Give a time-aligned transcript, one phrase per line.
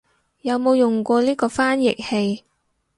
[0.41, 2.43] 有冇用過呢個翻譯器